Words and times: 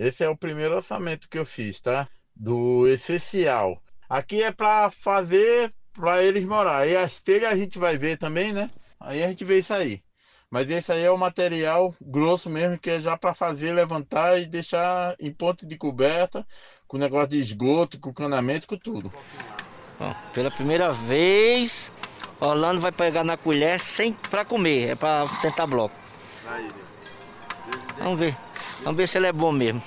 Esse 0.00 0.24
é 0.24 0.28
o 0.30 0.34
primeiro 0.34 0.76
orçamento 0.76 1.28
que 1.28 1.38
eu 1.38 1.44
fiz, 1.44 1.78
tá? 1.78 2.08
Do 2.34 2.88
essencial. 2.88 3.82
Aqui 4.08 4.42
é 4.42 4.50
para 4.50 4.88
fazer 4.88 5.70
para 5.92 6.24
eles 6.24 6.42
morar. 6.42 6.88
E 6.88 6.96
as 6.96 7.20
telhas 7.20 7.52
a 7.52 7.56
gente 7.56 7.78
vai 7.78 7.98
ver 7.98 8.16
também, 8.16 8.50
né? 8.50 8.70
Aí 8.98 9.22
a 9.22 9.28
gente 9.28 9.44
vê 9.44 9.58
isso 9.58 9.74
aí. 9.74 10.02
Mas 10.50 10.70
esse 10.70 10.90
aí 10.90 11.04
é 11.04 11.10
o 11.10 11.18
material 11.18 11.94
grosso 12.00 12.48
mesmo, 12.48 12.78
que 12.78 12.88
é 12.88 12.98
já 12.98 13.14
para 13.14 13.34
fazer, 13.34 13.74
levantar 13.74 14.40
e 14.40 14.46
deixar 14.46 15.14
em 15.20 15.30
ponto 15.30 15.66
de 15.66 15.76
coberta, 15.76 16.46
com 16.88 16.96
negócio 16.96 17.28
de 17.28 17.38
esgoto, 17.38 18.00
com 18.00 18.10
canamento, 18.10 18.66
com 18.66 18.78
tudo. 18.78 19.12
Bom, 19.98 20.14
pela 20.32 20.50
primeira 20.50 20.92
vez, 20.92 21.92
Orlando 22.40 22.80
vai 22.80 22.90
pegar 22.90 23.22
na 23.22 23.36
colher 23.36 23.78
sem 23.78 24.14
para 24.14 24.46
comer, 24.46 24.92
é 24.92 24.94
para 24.94 25.28
sentar 25.28 25.66
bloco. 25.66 25.94
Vamos 28.00 28.18
ver. 28.18 28.36
Vamos 28.82 28.96
ver 28.96 29.06
se 29.06 29.18
ele 29.18 29.26
é 29.26 29.32
bom 29.32 29.52
mesmo. 29.52 29.82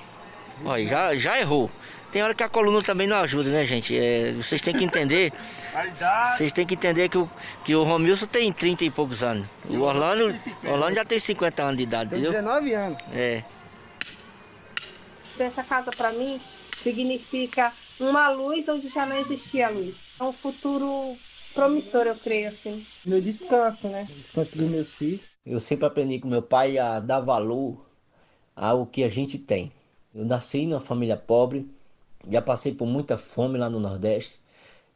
Olha, 0.63 0.87
já, 0.87 1.15
já 1.15 1.39
errou. 1.39 1.69
Tem 2.11 2.21
hora 2.21 2.35
que 2.35 2.43
a 2.43 2.47
coluna 2.47 2.83
também 2.83 3.07
não 3.07 3.17
ajuda, 3.17 3.49
né, 3.49 3.65
gente? 3.65 3.97
É, 3.97 4.31
vocês 4.33 4.61
têm 4.61 4.75
que 4.75 4.83
entender. 4.83 5.33
Vocês 6.37 6.51
têm 6.51 6.67
que 6.67 6.75
entender 6.75 7.09
que 7.09 7.17
o, 7.17 7.27
que 7.65 7.75
o 7.75 7.83
Romilson 7.83 8.27
tem 8.27 8.53
30 8.53 8.83
e 8.83 8.91
poucos 8.91 9.23
anos. 9.23 9.47
O 9.67 9.79
Orlando, 9.79 10.31
Orlando 10.63 10.93
já 10.93 11.03
tem 11.03 11.19
50 11.19 11.63
anos 11.63 11.77
de 11.77 11.83
idade, 11.83 12.11
Tem 12.11 12.19
entendeu? 12.19 12.39
19 12.43 12.73
anos. 12.75 13.03
É. 13.11 13.43
Essa 15.39 15.63
casa 15.63 15.89
para 15.89 16.11
mim 16.11 16.39
significa 16.77 17.73
uma 17.99 18.29
luz 18.29 18.69
onde 18.69 18.87
já 18.87 19.07
não 19.07 19.17
existia 19.17 19.69
luz. 19.69 19.95
É 20.19 20.23
um 20.23 20.31
futuro 20.31 21.17
promissor, 21.55 22.05
eu 22.05 22.15
creio 22.15 22.49
assim. 22.49 22.85
Meu 23.03 23.19
descanso, 23.19 23.87
né? 23.87 24.05
Descanso 24.07 24.55
dos 24.55 24.69
meus 24.69 24.89
filhos. 24.93 25.21
Eu 25.43 25.59
sempre 25.59 25.87
aprendi 25.87 26.19
com 26.19 26.27
meu 26.27 26.43
pai 26.43 26.77
a 26.77 26.99
dar 26.99 27.19
valor 27.21 27.83
ao 28.55 28.85
que 28.85 29.03
a 29.03 29.09
gente 29.09 29.37
tem. 29.37 29.71
Eu 30.13 30.25
nasci 30.25 30.65
numa 30.65 30.79
família 30.79 31.17
pobre, 31.17 31.67
já 32.29 32.41
passei 32.41 32.73
por 32.73 32.85
muita 32.85 33.17
fome 33.17 33.57
lá 33.57 33.69
no 33.69 33.79
Nordeste. 33.79 34.39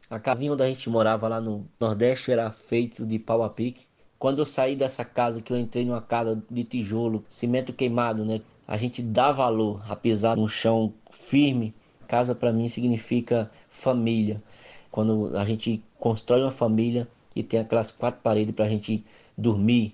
A 0.10 0.20
casinha 0.20 0.54
onde 0.54 0.64
a 0.64 0.68
gente 0.68 0.90
morava 0.90 1.28
lá 1.28 1.42
no 1.42 1.68
Nordeste 1.80 2.32
era 2.32 2.50
feito 2.52 3.06
de 3.06 3.20
pau 3.20 3.44
a 3.44 3.50
pique. 3.50 3.86
Quando 4.18 4.40
eu 4.40 4.46
saí 4.46 4.76
dessa 4.76 5.04
casa, 5.04 5.42
que 5.42 5.52
eu 5.52 5.58
entrei 5.58 5.84
numa 5.86 6.02
casa 6.02 6.42
de 6.50 6.64
tijolo, 6.64 7.26
cimento 7.28 7.74
queimado, 7.74 8.24
né? 8.24 8.42
A 8.68 8.78
gente 8.78 9.02
dá 9.02 9.32
valor 9.32 9.82
a 9.90 9.96
pisar 9.96 10.38
num 10.38 10.48
chão 10.48 10.94
firme. 11.12 11.74
Casa 12.08 12.34
para 12.34 12.54
mim 12.54 12.70
significa 12.70 13.52
família. 13.70 14.42
Quando 14.90 15.38
a 15.38 15.46
gente 15.46 15.84
constrói 16.00 16.42
uma 16.42 16.52
família 16.52 17.08
e 17.36 17.44
tem 17.44 17.60
aquelas 17.60 17.92
quatro 17.92 18.22
paredes 18.22 18.56
para 18.56 18.66
a 18.66 18.70
gente 18.70 19.06
dormir, 19.38 19.94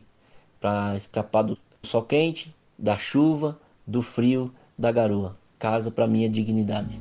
para 0.59 0.95
escapar 0.95 1.41
do 1.41 1.57
sol 1.81 2.03
quente, 2.03 2.53
da 2.77 2.97
chuva, 2.97 3.59
do 3.85 4.01
frio, 4.01 4.53
da 4.77 4.91
garoa. 4.91 5.37
Casa 5.59 5.89
para 5.89 6.05
é 6.05 6.27
dignidade. 6.27 6.99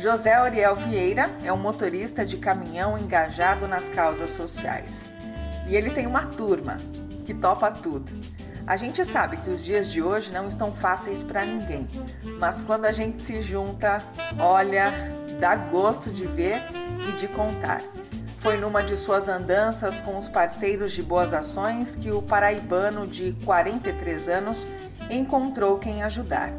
José 0.00 0.34
Ariel 0.34 0.76
Vieira 0.76 1.28
é 1.42 1.52
um 1.52 1.56
motorista 1.56 2.24
de 2.24 2.36
caminhão 2.36 2.96
engajado 2.96 3.66
nas 3.66 3.88
causas 3.88 4.30
sociais. 4.30 5.10
E 5.68 5.74
ele 5.74 5.90
tem 5.90 6.06
uma 6.06 6.26
turma 6.26 6.76
que 7.24 7.34
topa 7.34 7.72
tudo. 7.72 8.12
A 8.66 8.76
gente 8.76 9.04
sabe 9.04 9.36
que 9.38 9.50
os 9.50 9.64
dias 9.64 9.90
de 9.90 10.00
hoje 10.00 10.30
não 10.32 10.46
estão 10.46 10.72
fáceis 10.72 11.24
para 11.24 11.44
ninguém, 11.44 11.88
mas 12.38 12.62
quando 12.62 12.84
a 12.84 12.92
gente 12.92 13.20
se 13.20 13.42
junta, 13.42 14.02
olha, 14.38 14.92
dá 15.40 15.56
gosto 15.56 16.10
de 16.10 16.24
ver 16.24 16.62
e 17.08 17.12
de 17.12 17.26
contar. 17.28 17.80
Foi 18.46 18.56
numa 18.56 18.80
de 18.80 18.96
suas 18.96 19.28
andanças 19.28 20.00
com 20.00 20.16
os 20.16 20.28
parceiros 20.28 20.92
de 20.92 21.02
boas 21.02 21.34
ações 21.34 21.96
que 21.96 22.12
o 22.12 22.22
paraibano 22.22 23.04
de 23.04 23.32
43 23.44 24.28
anos 24.28 24.68
encontrou 25.10 25.80
quem 25.80 26.04
ajudar. 26.04 26.52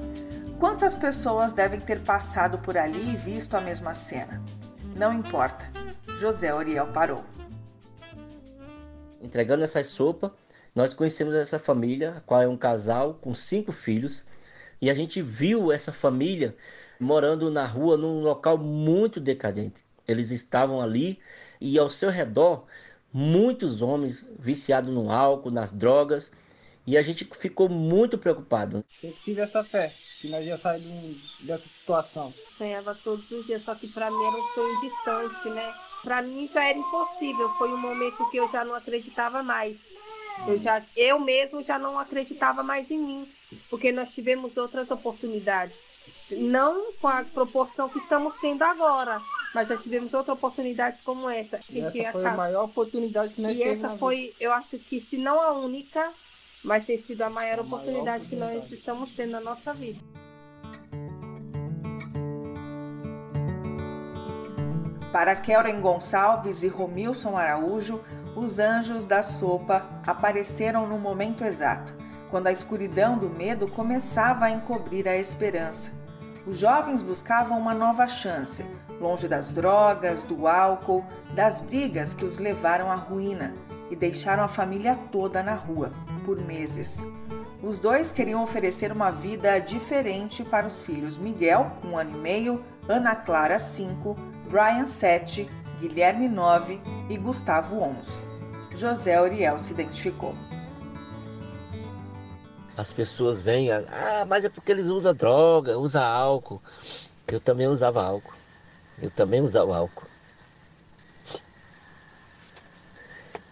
Quantas 0.60 0.98
pessoas 0.98 1.54
devem 1.54 1.80
ter 1.80 2.02
passado 2.02 2.60
por 2.60 2.78
ali 2.78 3.14
e 3.14 3.16
visto 3.16 3.56
a 3.56 3.62
mesma 3.62 3.96
cena? 3.96 4.44
Não 4.98 5.14
importa. 5.14 5.64
José 6.18 6.54
Oriel 6.54 6.88
parou. 6.88 7.24
Entregando 9.22 9.64
essa 9.64 9.82
sopa, 9.82 10.36
nós 10.76 10.94
conhecemos 10.94 11.36
essa 11.36 11.58
família, 11.58 12.16
a 12.18 12.20
qual 12.20 12.42
é 12.42 12.48
um 12.50 12.58
casal 12.58 13.14
com 13.14 13.34
cinco 13.34 13.72
filhos, 13.72 14.26
e 14.82 14.90
a 14.90 14.94
gente 14.94 15.22
viu 15.22 15.72
essa 15.72 15.94
família 15.94 16.54
morando 17.00 17.50
na 17.50 17.66
rua 17.66 17.96
num 17.96 18.20
local 18.20 18.58
muito 18.58 19.22
decadente. 19.22 19.87
Eles 20.08 20.32
estavam 20.32 20.82
ali 20.82 21.20
e 21.60 21.78
ao 21.78 21.90
seu 21.90 22.10
redor 22.10 22.66
muitos 23.12 23.82
homens 23.82 24.26
viciados 24.40 24.94
no 24.94 25.12
álcool, 25.12 25.52
nas 25.52 25.72
drogas, 25.74 26.32
e 26.86 26.98
a 26.98 27.02
gente 27.02 27.26
ficou 27.34 27.68
muito 27.68 28.18
preocupado. 28.18 28.84
Sempre 28.90 29.20
tive 29.24 29.42
essa 29.42 29.64
fé, 29.64 29.96
que 30.20 30.28
nós 30.30 30.46
ia 30.46 30.58
sair 30.58 30.82
de 30.82 30.88
um- 30.88 31.20
dessa 31.42 31.68
situação. 31.68 32.34
Sonhava 32.58 32.96
todos 32.96 33.30
os 33.32 33.46
dias, 33.46 33.64
só 33.64 33.76
que 33.76 33.88
para 33.88 34.10
mim 34.10 34.24
era 34.24 34.36
um 34.38 34.44
sonho 34.54 34.80
distante, 34.80 35.50
né? 35.50 35.74
Para 36.04 36.22
mim 36.22 36.48
já 36.48 36.64
era 36.64 36.78
impossível. 36.78 37.50
Foi 37.58 37.74
um 37.74 37.78
momento 37.78 38.30
que 38.30 38.38
eu 38.38 38.48
já 38.50 38.64
não 38.64 38.74
acreditava 38.76 39.44
mais. 39.44 39.78
Eu 40.48 40.58
já, 40.60 40.86
eu 40.96 41.20
mesmo 41.20 41.62
já 41.64 41.78
não 41.80 41.98
acreditava 42.00 42.64
mais 42.64 42.90
em 42.92 43.00
mim, 43.00 43.28
porque 43.70 43.92
nós 43.92 44.14
tivemos 44.14 44.56
outras 44.56 44.92
oportunidades. 44.92 45.76
Não 46.30 46.94
com 46.94 47.08
a 47.08 47.24
proporção 47.24 47.90
que 47.90 47.98
estamos 47.98 48.34
tendo 48.40 48.64
agora, 48.64 49.22
mas 49.58 49.70
já 49.70 49.76
tivemos 49.78 50.14
outras 50.14 50.38
oportunidades 50.38 51.02
como 51.02 51.28
essa. 51.28 51.58
A 51.58 51.60
E 51.68 51.74
gente 51.82 52.00
essa 52.00 52.12
foi 52.12 52.26
a 52.28 52.34
maior 52.36 52.66
oportunidade 52.66 53.34
que 53.34 53.42
nós 53.42 53.54
E 53.54 53.58
tivemos. 53.58 53.78
essa 53.80 53.88
na 53.90 53.98
foi, 53.98 54.32
eu 54.40 54.54
acho 54.54 54.78
que 54.78 55.00
se 55.02 55.18
não 55.18 55.42
a 55.42 55.52
única, 55.54 56.12
mas 56.64 56.86
tem 56.86 56.96
sido 56.96 57.24
a 57.24 57.30
maior 57.32 57.54
A 57.54 57.64
maior 57.64 57.66
oportunidade 57.66 58.26
que 58.26 58.36
nós 58.36 58.50
oportunidade. 58.50 58.76
estamos 58.76 59.16
tendo 59.16 59.32
na 59.32 59.40
nossa 59.42 59.74
vida. 59.74 60.00
Para 65.12 65.36
Kelren 65.36 65.82
Gonçalves 65.82 66.62
e 66.62 66.68
Romilson 66.68 67.36
Araújo, 67.36 68.04
os 68.36 68.60
anjos 68.60 69.08
da 69.08 69.24
sopa 69.24 69.84
apareceram 70.06 70.86
no 70.86 71.00
momento 71.00 71.44
exato, 71.44 71.96
quando 72.30 72.46
a 72.46 72.52
escuridão 72.52 73.18
do 73.18 73.28
medo 73.28 73.68
começava 73.72 74.46
a 74.46 74.52
encobrir 74.52 75.08
a 75.08 75.18
esperança. 75.18 75.92
Os 76.46 76.60
jovens 76.60 77.02
buscavam 77.02 77.58
uma 77.58 77.74
nova 77.74 78.08
chance, 78.08 78.64
longe 79.00 79.28
das 79.28 79.52
drogas, 79.52 80.24
do 80.24 80.48
álcool, 80.48 81.06
das 81.34 81.60
brigas 81.62 82.14
que 82.14 82.26
os 82.26 82.38
levaram 82.38 82.92
à 82.92 82.96
ruína 82.96 83.54
e 83.90 83.96
deixaram 83.96 84.44
a 84.44 84.48
família 84.48 84.96
toda 85.12 85.42
na 85.42 85.56
rua 85.56 85.92
por 86.26 86.40
meses. 86.40 87.06
Os 87.62 87.80
dois 87.80 88.12
queriam 88.12 88.44
oferecer 88.44 88.92
uma 88.92 89.12
vida 89.12 89.60
diferente 89.60 90.44
para 90.44 90.68
os 90.68 90.82
filhos 90.82 91.18
Miguel, 91.18 91.72
um 91.84 91.98
ano 91.98 92.16
e 92.16 92.22
meio, 92.22 92.64
Ana 92.88 93.16
Clara, 93.16 93.60
cinco, 93.60 94.16
Brian, 94.50 94.86
7, 94.86 95.50
Guilherme, 95.80 96.30
9 96.30 96.80
e 97.10 97.18
Gustavo, 97.18 97.82
11. 97.82 98.22
José 98.76 99.20
Oriel 99.20 99.58
se 99.60 99.74
identificou. 99.74 100.36
As 102.78 102.94
pessoas 102.94 103.42
vêm, 103.42 103.72
ah, 103.72 104.26
mas 104.28 104.46
é 104.46 104.50
porque 104.50 104.72
eles 104.72 104.88
usam 104.88 105.14
droga, 105.14 105.78
usam 105.80 106.04
álcool. 106.04 106.62
Eu 107.28 107.40
também 107.40 107.68
usava 107.68 108.04
álcool. 108.04 108.34
Eu 109.02 109.12
também 109.12 109.42
usava 109.42 109.78
álcool. 109.78 110.08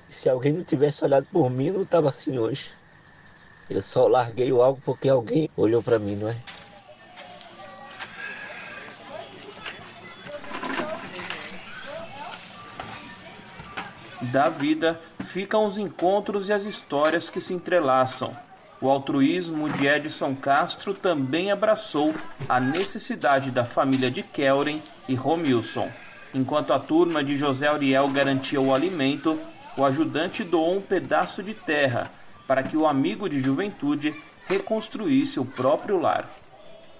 Se 0.09 0.29
alguém 0.29 0.53
não 0.53 0.63
tivesse 0.63 1.03
olhado 1.03 1.27
por 1.31 1.49
mim, 1.49 1.71
não 1.71 1.83
estava 1.83 2.09
assim 2.09 2.39
hoje. 2.39 2.71
Eu 3.69 3.81
só 3.81 4.07
larguei 4.07 4.51
o 4.51 4.61
álcool 4.61 4.81
porque 4.83 5.09
alguém 5.09 5.49
olhou 5.55 5.83
para 5.83 5.99
mim, 5.99 6.15
não 6.15 6.29
é? 6.29 6.35
Da 14.31 14.49
vida 14.49 14.99
ficam 15.25 15.65
os 15.65 15.77
encontros 15.77 16.49
e 16.49 16.53
as 16.53 16.65
histórias 16.65 17.29
que 17.29 17.39
se 17.39 17.53
entrelaçam. 17.53 18.35
O 18.81 18.89
altruísmo 18.89 19.69
de 19.69 19.87
Edson 19.87 20.35
Castro 20.35 20.93
também 20.93 21.49
abraçou 21.49 22.13
a 22.47 22.59
necessidade 22.59 23.49
da 23.49 23.63
família 23.63 24.11
de 24.11 24.21
Kelren 24.21 24.83
e 25.07 25.15
Romilson. 25.15 25.89
Enquanto 26.33 26.73
a 26.73 26.79
turma 26.79 27.23
de 27.23 27.37
José 27.37 27.67
Ariel 27.67 28.09
garantia 28.09 28.59
o 28.59 28.73
alimento, 28.73 29.39
o 29.77 29.85
ajudante 29.85 30.43
doou 30.43 30.77
um 30.77 30.81
pedaço 30.81 31.41
de 31.41 31.53
terra 31.53 32.11
para 32.45 32.61
que 32.61 32.75
o 32.75 32.85
amigo 32.85 33.29
de 33.29 33.39
juventude 33.39 34.13
reconstruísse 34.47 35.39
o 35.39 35.45
próprio 35.45 35.99
lar. 35.99 36.29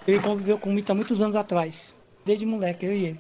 Ele 0.08 0.20
conviveu 0.20 0.58
comigo 0.58 0.90
há 0.90 0.96
muitos 0.96 1.22
anos 1.22 1.36
atrás, 1.36 1.94
desde 2.26 2.46
moleque, 2.46 2.86
eu 2.86 2.94
e 2.94 3.06
ele. 3.06 3.20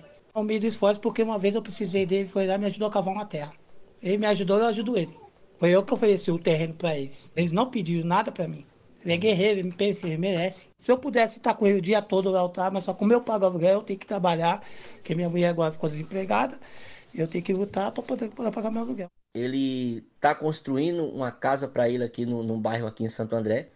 Do 0.59 0.67
esforço, 0.67 0.99
porque 0.99 1.23
uma 1.23 1.39
vez 1.39 1.55
eu 1.55 1.61
precisei 1.61 2.05
dele, 2.05 2.27
foi 2.27 2.47
lá 2.47 2.55
e 2.55 2.57
me 2.57 2.65
ajudou 2.65 2.87
a 2.87 2.91
cavar 2.91 3.13
uma 3.13 3.25
terra. 3.25 3.53
Ele 4.01 4.17
me 4.17 4.27
ajudou, 4.27 4.57
eu 4.59 4.65
ajudo 4.65 4.97
ele. 4.97 5.24
Foi 5.59 5.69
eu 5.69 5.83
que 5.83 5.93
ofereci 5.93 6.31
o 6.31 6.39
terreno 6.39 6.73
para 6.73 6.97
eles. 6.97 7.29
Eles 7.35 7.51
não 7.51 7.69
pediram 7.69 8.07
nada 8.07 8.31
para 8.31 8.47
mim. 8.47 8.65
Ele 9.03 9.13
é 9.13 9.17
guerreiro, 9.17 9.59
ele 9.59 9.73
merece, 9.77 10.05
ele 10.05 10.17
merece. 10.17 10.67
Se 10.81 10.91
eu 10.91 10.97
pudesse 10.97 11.37
estar 11.37 11.53
com 11.53 11.65
ele 11.65 11.79
o 11.79 11.81
dia 11.81 12.01
todo 12.01 12.31
no 12.31 12.37
altar, 12.37 12.71
mas 12.71 12.83
só 12.83 12.93
como 12.93 13.13
eu 13.13 13.21
pago 13.21 13.45
aluguel, 13.45 13.75
eu 13.75 13.81
tenho 13.81 13.99
que 13.99 14.05
trabalhar, 14.05 14.63
porque 14.95 15.15
minha 15.15 15.29
mulher 15.29 15.49
agora 15.49 15.71
ficou 15.71 15.89
desempregada, 15.89 16.59
eu 17.13 17.27
tenho 17.27 17.43
que 17.43 17.53
lutar 17.53 17.91
para 17.91 18.03
poder, 18.03 18.29
pagar 18.29 18.69
meu 18.71 18.81
aluguel. 18.81 19.07
ele 19.33 20.05
está 20.15 20.33
construindo 20.35 21.05
uma 21.05 21.31
casa 21.31 21.67
para 21.67 21.89
ele 21.89 22.03
aqui 22.03 22.25
no 22.25 22.57
bairro 22.57 22.87
aqui 22.87 23.03
em 23.03 23.09
Santo 23.09 23.35
André 23.35 23.69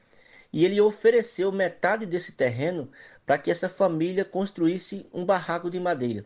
e 0.52 0.66
ele 0.66 0.82
ofereceu 0.82 1.52
metade 1.52 2.06
desse 2.06 2.32
terreno 2.34 2.90
para 3.26 3.38
que 3.38 3.52
essa 3.52 3.70
família 3.70 4.26
construísse 4.26 5.06
um 5.14 5.26
barraco 5.26 5.70
de 5.70 5.80
madeira. 5.80 6.26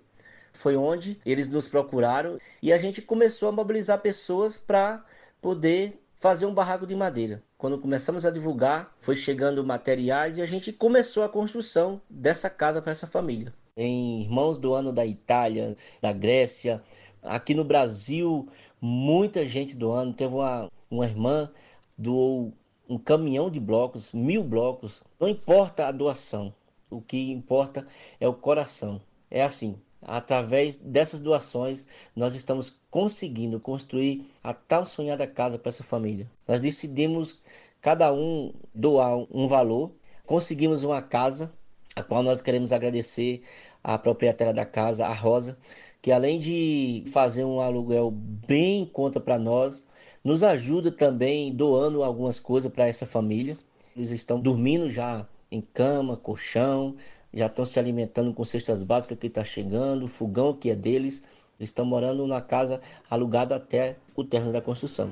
Foi 0.54 0.76
onde 0.76 1.20
eles 1.26 1.48
nos 1.50 1.68
procuraram 1.68 2.38
e 2.62 2.72
a 2.72 2.78
gente 2.78 3.02
começou 3.02 3.50
a 3.50 3.52
mobilizar 3.52 4.00
pessoas 4.00 4.58
para 4.58 5.04
poder 5.44 6.02
fazer 6.16 6.46
um 6.46 6.54
barraco 6.54 6.88
de 6.88 6.96
madeira. 6.96 7.44
Quando 7.58 7.78
começamos 7.78 8.26
a 8.26 8.32
divulgar, 8.32 8.96
foi 9.02 9.18
chegando 9.18 9.62
materiais 9.62 10.38
e 10.38 10.42
a 10.42 10.46
gente 10.46 10.72
começou 10.72 11.22
a 11.22 11.30
construção 11.30 12.02
dessa 12.10 12.50
casa 12.50 12.82
para 12.82 12.94
essa 12.94 13.06
família. 13.06 13.54
Em 13.76 14.22
irmãos 14.22 14.58
do 14.58 14.74
ano 14.74 14.94
da 14.94 15.06
Itália, 15.06 15.76
da 16.02 16.14
Grécia, 16.14 16.82
aqui 17.22 17.54
no 17.54 17.66
Brasil, 17.66 18.48
muita 18.80 19.46
gente 19.46 19.76
doando. 19.76 20.14
Teve 20.14 20.34
uma, 20.34 20.72
uma 20.90 21.06
irmã 21.06 21.52
doou 21.98 22.54
um 22.88 22.98
caminhão 22.98 23.50
de 23.50 23.60
blocos, 23.60 24.14
mil 24.14 24.46
blocos. 24.46 25.04
Não 25.20 25.28
importa 25.28 25.88
a 25.88 25.92
doação, 25.92 26.54
o 26.90 27.02
que 27.02 27.32
importa 27.32 27.86
é 28.18 28.28
o 28.28 28.34
coração. 28.34 29.02
É 29.30 29.44
assim, 29.44 29.78
através 30.06 30.78
dessas 30.78 31.22
doações, 31.22 31.88
nós 32.16 32.36
estamos 32.36 32.80
conseguindo 32.90 33.60
construir 33.60 34.26
a 34.44 34.54
tal 34.54 34.86
sonhada 34.86 35.26
casa 35.26 35.58
para 35.58 35.70
essa 35.70 35.84
família. 35.84 36.30
Nós 36.48 36.60
decidimos 36.60 37.42
cada 37.82 38.14
um 38.14 38.54
doar 38.74 39.16
um 39.32 39.48
valor, 39.48 39.92
conseguimos 40.26 40.84
uma 40.84 41.02
casa, 41.02 41.52
a 41.96 42.04
qual 42.04 42.24
nós 42.24 42.42
queremos 42.42 42.72
agradecer 42.72 43.44
à 43.84 43.98
proprietária 43.98 44.54
da 44.54 44.66
casa, 44.66 45.06
a 45.06 45.14
Rosa, 45.14 45.58
que 46.02 46.12
além 46.12 46.40
de 46.40 47.04
fazer 47.12 47.44
um 47.44 47.60
aluguel 47.60 48.12
bem 48.12 48.82
em 48.82 48.86
conta 48.86 49.20
para 49.20 49.38
nós, 49.38 49.86
nos 50.24 50.44
ajuda 50.44 50.92
também 50.92 51.54
doando 51.54 52.04
algumas 52.04 52.40
coisas 52.40 52.72
para 52.72 52.88
essa 52.88 53.06
família. 53.06 53.58
Eles 53.96 54.12
estão 54.12 54.40
dormindo 54.40 54.90
já 54.90 55.28
em 55.52 55.62
cama, 55.62 56.18
colchão, 56.18 56.96
já 57.34 57.48
estão 57.48 57.66
se 57.66 57.80
alimentando 57.80 58.34
com 58.34 58.44
cestas 58.44 58.84
básicas 58.84 59.18
que 59.18 59.28
está 59.28 59.44
chegando, 59.44 60.08
fogão 60.08 60.54
que 60.54 60.70
é 60.70 60.76
deles. 60.76 61.24
Eles 61.60 61.70
estão 61.70 61.86
morando 61.86 62.28
na 62.28 62.42
casa 62.42 62.80
alugada 63.10 63.56
até 63.56 63.98
o 64.16 64.24
término 64.24 64.54
da 64.54 64.62
construção. 64.62 65.12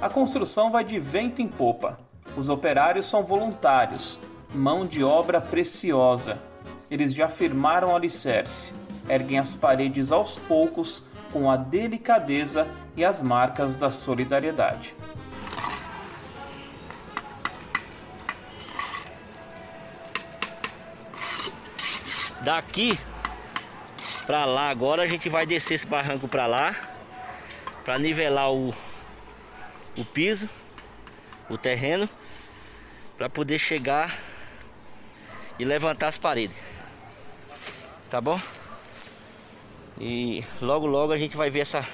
A 0.00 0.08
construção 0.08 0.70
vai 0.70 0.84
de 0.84 0.98
vento 0.98 1.42
em 1.42 1.48
popa. 1.48 1.98
Os 2.36 2.48
operários 2.48 3.06
são 3.06 3.22
voluntários, 3.22 4.20
mão 4.54 4.86
de 4.86 5.02
obra 5.02 5.40
preciosa. 5.40 6.38
Eles 6.90 7.12
já 7.12 7.28
firmaram 7.28 7.88
o 7.88 7.96
alicerce, 7.96 8.72
erguem 9.08 9.38
as 9.38 9.52
paredes 9.52 10.10
aos 10.10 10.38
poucos 10.38 11.04
com 11.32 11.50
a 11.50 11.56
delicadeza 11.56 12.66
e 12.96 13.04
as 13.04 13.20
marcas 13.20 13.76
da 13.76 13.90
solidariedade. 13.90 14.94
Daqui 22.40 22.98
para 24.26 24.44
lá 24.44 24.70
agora 24.70 25.02
a 25.02 25.06
gente 25.06 25.28
vai 25.28 25.44
descer 25.44 25.74
esse 25.74 25.86
barranco 25.86 26.26
para 26.26 26.46
lá 26.46 26.74
para 27.84 27.98
nivelar 27.98 28.52
o, 28.52 28.74
o 29.98 30.04
piso, 30.12 30.48
o 31.48 31.58
terreno 31.58 32.08
para 33.18 33.28
poder 33.28 33.58
chegar 33.58 34.18
e 35.58 35.64
levantar 35.64 36.08
as 36.08 36.16
paredes. 36.16 36.56
Tá 38.10 38.20
bom? 38.20 38.40
E 39.98 40.42
logo 40.62 40.86
logo 40.86 41.12
a 41.12 41.18
gente 41.18 41.36
vai 41.36 41.50
ver 41.50 41.60
essa 41.60 41.86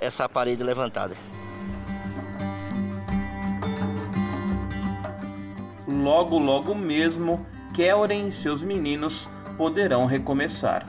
essa 0.00 0.28
parede 0.28 0.62
levantada. 0.62 1.14
Logo 5.86 6.38
logo 6.38 6.74
mesmo, 6.74 7.46
Kelren 7.74 8.28
e 8.28 8.32
seus 8.32 8.62
meninos 8.62 9.28
poderão 9.60 10.06
recomeçar. 10.06 10.86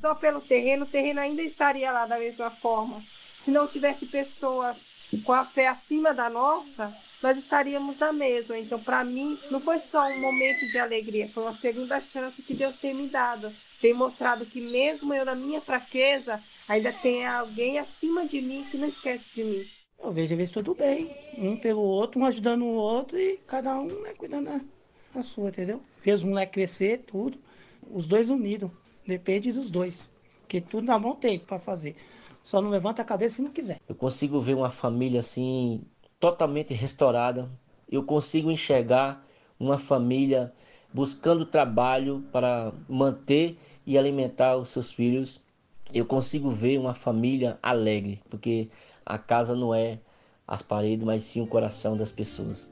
Só 0.00 0.14
pelo 0.14 0.40
terreno, 0.40 0.84
o 0.86 0.88
terreno 0.88 1.20
ainda 1.20 1.42
estaria 1.42 1.92
lá 1.92 2.06
da 2.06 2.18
mesma 2.18 2.48
forma. 2.50 2.98
Se 3.38 3.50
não 3.50 3.66
tivesse 3.66 4.06
pessoas 4.06 4.78
com 5.22 5.34
a 5.34 5.44
fé 5.44 5.68
acima 5.68 6.14
da 6.14 6.30
nossa, 6.30 6.90
nós 7.22 7.36
estaríamos 7.36 7.98
na 7.98 8.10
mesma. 8.10 8.58
Então, 8.58 8.80
para 8.80 9.04
mim, 9.04 9.38
não 9.50 9.60
foi 9.60 9.78
só 9.80 10.08
um 10.08 10.18
momento 10.18 10.66
de 10.70 10.78
alegria, 10.78 11.28
foi 11.28 11.42
uma 11.42 11.52
segunda 11.52 12.00
chance 12.00 12.40
que 12.40 12.54
Deus 12.54 12.78
tem 12.78 12.94
me 12.94 13.06
dado. 13.08 13.52
Tem 13.78 13.92
mostrado 13.92 14.46
que, 14.46 14.58
mesmo 14.58 15.12
eu 15.12 15.26
na 15.26 15.34
minha 15.34 15.60
fraqueza, 15.60 16.42
ainda 16.66 16.90
tem 16.90 17.26
alguém 17.26 17.78
acima 17.78 18.24
de 18.24 18.40
mim 18.40 18.64
que 18.70 18.78
não 18.78 18.88
esquece 18.88 19.26
de 19.34 19.44
mim. 19.44 19.66
Eu 20.02 20.10
vejo 20.10 20.32
às 20.32 20.38
vezes 20.38 20.52
tudo 20.52 20.74
bem, 20.74 21.14
um 21.36 21.54
pelo 21.58 21.82
outro, 21.82 22.18
um 22.18 22.24
ajudando 22.24 22.64
o 22.64 22.76
outro 22.76 23.18
e 23.18 23.36
cada 23.46 23.78
um 23.78 24.00
né, 24.00 24.14
cuidando 24.16 24.46
da, 24.46 24.60
da 25.16 25.22
sua, 25.22 25.48
entendeu? 25.48 25.82
Fez 26.00 26.16
os 26.16 26.22
moleques 26.22 26.54
crescer, 26.54 26.98
tudo, 26.98 27.38
os 27.90 28.06
dois 28.06 28.28
unidos, 28.28 28.70
depende 29.06 29.52
dos 29.52 29.70
dois, 29.70 30.08
porque 30.40 30.60
tudo 30.60 30.86
na 30.86 30.98
mão 30.98 31.14
tem 31.14 31.38
para 31.38 31.58
fazer. 31.58 31.96
Só 32.42 32.62
não 32.62 32.70
levanta 32.70 33.02
a 33.02 33.04
cabeça 33.04 33.36
se 33.36 33.42
não 33.42 33.50
quiser. 33.50 33.80
Eu 33.88 33.94
consigo 33.94 34.40
ver 34.40 34.54
uma 34.54 34.70
família 34.70 35.20
assim 35.20 35.82
totalmente 36.20 36.72
restaurada. 36.72 37.50
Eu 37.90 38.04
consigo 38.04 38.50
enxergar 38.50 39.26
uma 39.58 39.78
família 39.78 40.52
buscando 40.92 41.44
trabalho 41.44 42.24
para 42.30 42.72
manter 42.88 43.58
e 43.84 43.98
alimentar 43.98 44.56
os 44.56 44.70
seus 44.70 44.92
filhos. 44.92 45.40
Eu 45.92 46.06
consigo 46.06 46.50
ver 46.50 46.78
uma 46.78 46.94
família 46.94 47.58
alegre, 47.62 48.22
porque 48.30 48.68
a 49.04 49.18
casa 49.18 49.54
não 49.54 49.74
é 49.74 49.98
as 50.46 50.62
paredes, 50.62 51.04
mas 51.04 51.24
sim 51.24 51.40
o 51.40 51.46
coração 51.46 51.96
das 51.96 52.12
pessoas. 52.12 52.70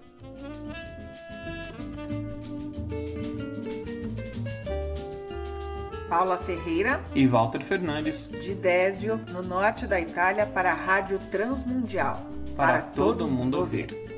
Paula 6.15 6.39
Ferreira. 6.39 7.03
E 7.13 7.27
Walter 7.27 7.61
Fernandes, 7.61 8.31
de 8.31 8.55
Désio, 8.55 9.21
no 9.33 9.43
norte 9.43 9.85
da 9.85 10.01
Itália, 10.01 10.47
para 10.47 10.71
a 10.71 10.73
Rádio 10.73 11.19
Transmundial. 11.29 12.25
Para 12.57 12.83
todo 12.83 13.27
mundo 13.27 13.59
ouvir. 13.59 14.14